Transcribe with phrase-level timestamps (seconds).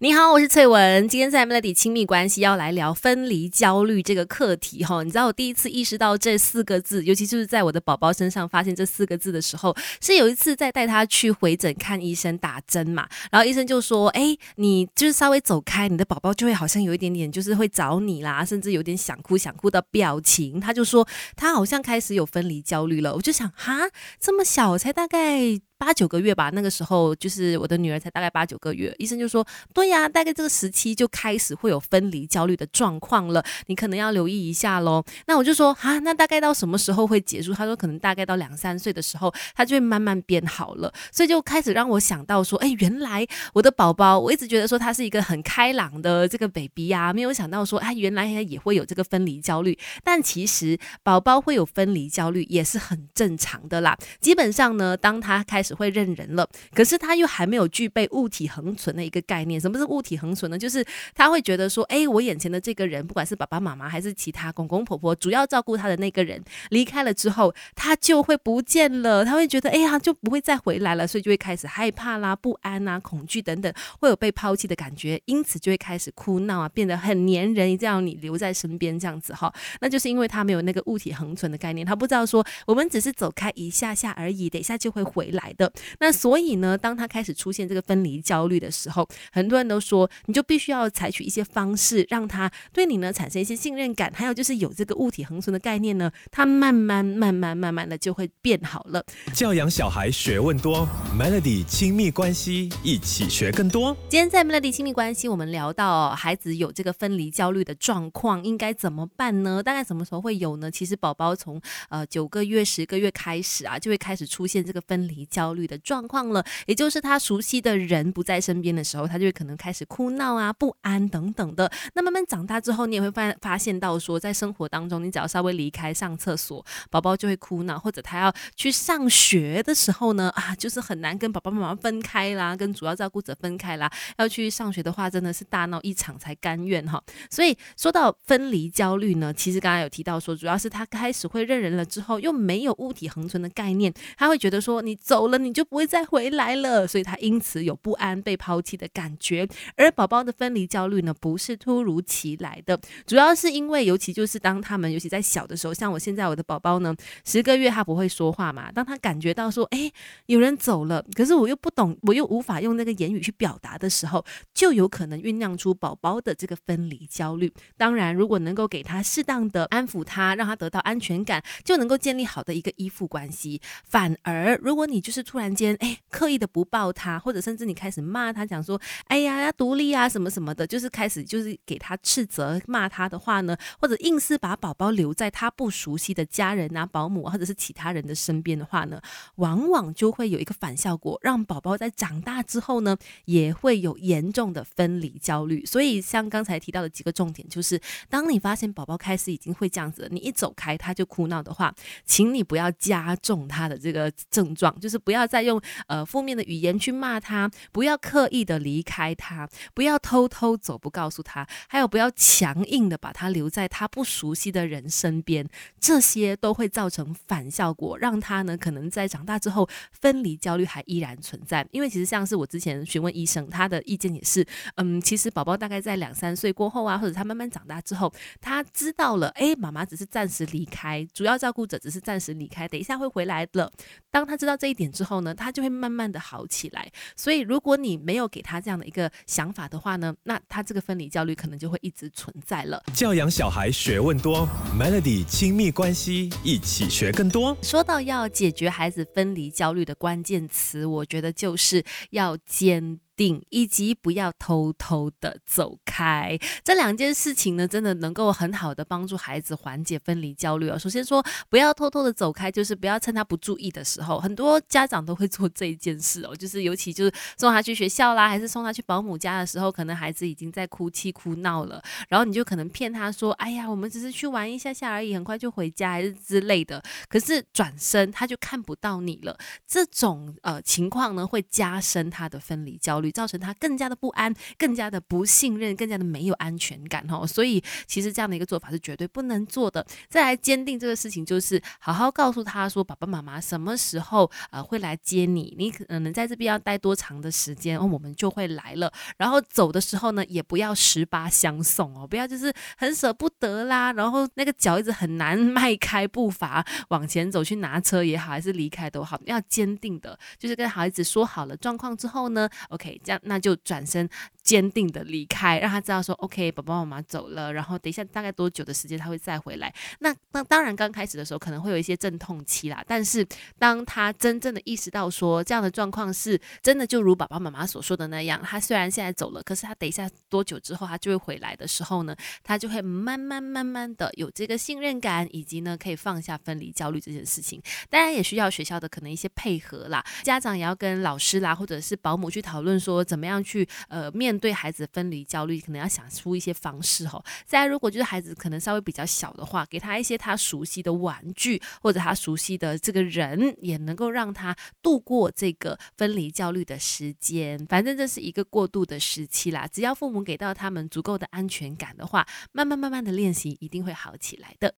[0.00, 1.08] 你好，我是翠文。
[1.08, 5.02] 今天在 Melody 亲密关系要来聊分离焦虑这个课题哈。
[5.02, 13.08] 你知道我第一次意识到这四个字，尤其就是在我的宝宝身上发现这四个字的时候，是有一次在带他去回诊看医生打针嘛。
[13.32, 21.04] 然后医生就说：“哎，你就是稍微走开，你的宝宝就会好像有一点点就是会找你啦，甚至有点想哭想哭的表情。”他就说
[21.34, 23.16] 他好像开始有分离焦虑了。
[23.16, 23.88] 我就想哈，
[24.20, 25.60] 这么小才大概。
[25.78, 35.04] 八九个月吧，那个时候就是我的女儿才大概八九个月，医生就说，对呀，大概这个时期就开始会有分离焦虑的状况了，你可能要留意一下喽。
[35.26, 37.54] 那我就说，啊，那大概到什么时候会结束？
[37.54, 40.92] 他说，可能大概到两三岁的时候，他就会慢慢变好了。
[41.12, 49.78] 所以就开始让我想到说，哎，原来我的宝宝，我一直觉得说他是一个很开朗的这个 baby 呀，没有想到说，哎，原来也会有这个分离焦虑。
[50.02, 53.96] 但其实宝宝会有分离焦虑也是很正常的啦。
[54.20, 59.60] 基本上呢，当他开始只会认人了，可是他又还没有具备物体恒存的一个概念。
[59.60, 60.56] 什么是物体恒存呢？
[60.56, 60.82] 就是
[61.14, 69.22] 他会觉得说，哎，我眼前的这个人，不管是爸爸妈妈还是其他公公婆婆，主要照顾他的那个人离开了之后，他就会不见了。
[69.26, 79.52] 他会觉得，哎呀，就不会再回来了，所以就会开始害怕啦、不安啊、恐惧等等，会有被抛弃的感觉，因此就会开始哭闹啊，变得很黏人，一定要你留在身边这样子哈。
[79.82, 85.52] 那就是因为他没有那个物体恒存的概念，他不知道说我们只是走开一下下而已，等一下就会回来。
[85.58, 99.04] 的那所以呢，当他开始出现这个分离焦虑的时候，很多人都说，你就必须要采取一些方式，让他对你呢产生一些信任感，还有就是有这个物体恒存的概念呢，他慢慢慢慢慢慢的就会变好了。
[99.34, 103.96] 教养小孩学问多，Melody 亲密关系一起学更多。
[104.08, 109.60] 今天在 Melody 亲密关系，我们聊到孩子有这个分离焦虑的状况，应该怎么办呢？
[109.60, 110.70] 大概什么时候会有呢？
[110.70, 115.47] 其实宝宝从呃九个月、十个月开始啊，就会开始出现这个分离焦。
[115.48, 121.70] 焦虑的状况了，也就是他熟悉的人不在身边的时候，他就会可能开始哭闹啊、不安等等的。
[121.94, 133.90] 那慢慢长大之后，你也会发发现到说，在生活当中，你只要稍微离开上厕所，宝宝就会哭闹；或者他要去上学的时候呢，啊，就是很难跟爸爸妈妈分开啦，跟主要照顾者分开啦。
[134.18, 137.02] 要去上学的话，真的是大闹一场才甘愿哈。
[137.30, 145.37] 所以说到分离焦虑呢，其实刚刚有提到说，主要是他开始会认人了之后，又没有物体恒存的概念，他会觉得说你走了。
[145.38, 149.48] 你就不会再回来了，所以他因此有不安、被抛弃的感觉。
[149.76, 156.94] 而宝宝的分离焦虑呢，不是突如其来的，主要是因为，尤其就是当他们，尤其在小的时候，像我现在我的宝宝呢，
[157.24, 159.90] 十个月他不会说话嘛，当他感觉到说，哎，
[160.26, 167.52] 有人走了，可是我又不懂，我又无法用那个言语去表达的时候，就有可能酝酿出宝宝的这个分离焦虑。
[167.76, 173.60] 当然，如果能够给他适当的安抚他，让他得到安全感，就能够建立好的一个依附关系。
[173.84, 188.98] 反而，如果你就是突然间，哎，刻意的不抱他，或者甚至你开始骂他，讲说，哎呀，要独立啊，什么什么的，就是开始就是给他斥责骂他的话呢，或者硬是把宝宝留在他不熟悉的家人啊、保姆或者是其他人的身边的话呢，
[189.34, 192.96] 往往就会有一个反效果，让宝宝在长大之后呢，
[193.26, 195.62] 也会有严重的分离焦虑。
[195.66, 197.78] 所以，像刚才提到的几个重点，就是
[198.08, 201.74] 当你发现宝宝开始已经会这样子，你一走开他就哭闹的话，
[202.06, 205.17] 请你不要加重他的这个症状，就是不要。
[205.18, 215.46] 要再用呃负面的语言去骂他，不要刻意的离开他，不要偷偷走不告诉他，还有不要强硬的把他留在他不熟悉的人身边，
[215.80, 221.66] 这些都会造成反效果，让他呢可能在长大之后分离焦虑还依然存在。
[221.72, 224.46] 因为其实像是我之前询问医生，他的意见也是，
[224.76, 233.70] 嗯，其实宝宝大概在两三岁过后啊，或者他慢慢长大之后，他知道了，哎，妈妈只是暂时离开，主要照顾者只是暂时离开，等一下会回来的。
[234.10, 236.90] 当他知道这一点之后，后呢，他就会慢慢的好起来。
[237.16, 242.82] 所以，如果你没有给他这样的一个想法的话呢，那他这个分离焦虑可能就会一直存在了。
[242.94, 244.48] 教养小孩学问多
[244.78, 247.56] ，Melody 亲密关系一起学更多。
[247.62, 253.00] 说到要解决孩子分离焦虑的关键词，我觉得就是要坚。
[253.18, 260.78] 定以及不要偷偷的走开，这两件事情呢，真的能够很好的帮助孩子缓解分离焦虑哦。
[260.78, 261.20] 首先说
[261.50, 266.36] 不要偷偷的走开，就是不要趁他不注意的时候，很多家长都会做这一件事哦。
[266.36, 276.80] 就是尤其就是送他去学校啦，还是送他去保姆家的时候，可能孩子已经在哭泣哭闹了，然后你就可能骗他说：“哎呀，我们只是去玩一下下而已，很快就回家，还是之类的。”
[277.10, 279.36] 可是转身他就看不到你了，
[279.66, 283.07] 这种呃情况呢，会加深他的分离焦虑。
[283.10, 287.26] 造成他更加的不安、更加的不信任、更加的没有安全感哦。
[287.26, 289.84] 所以其实这样的一个做法是绝对不能做的。
[290.08, 298.92] 再来坚定这个事情，就是好好告诉他说，爸爸妈妈什么时候呃会来接你，你可能在这边要待多长的时间，哦，我们就会来了。
[299.16, 314.08] 然后走的时候呢，也不要十八相送哦，不要就是很舍不得啦，然后那个脚一直很难迈开步伐往前走去拿车也好，还是离开都好，要坚定的，就是跟孩子说好了状况之后呢，OK，这样那就转身
[314.42, 319.72] 坚定的离开，让他知道说 OK，爸爸妈妈走了，然后等一下大概多久的时间他会再回来。
[320.00, 323.26] 那那当然刚开始的时候可能会有一些阵痛期啦，但是
[323.58, 337.60] 当他真正的意识到说这样的状况是真的就如爸爸妈妈所说的那样，他虽然现在走了，可是他等一下多久之后他就会回来的时候呢，他就会慢慢慢慢的有这个信任感，以及呢可以放下分离焦虑这件事情。
[337.90, 347.22] 当然也需要学校的可能一些配合啦，家长也要跟老师啦或者是保姆去讨论说怎么样去呃面对孩子分离焦虑，可能要想出一些方式哦。
[347.44, 357.58] 再如果就是孩子可能稍微比较小的话，给他一些他熟悉的玩具或者他熟悉的这个人，也能够让他度过这个分离焦虑的时间。
[357.66, 364.74] 反正这是一个过渡的时期啦，只要父母给到他们足够的安全感的话，慢慢慢慢的练习一定会好起来的。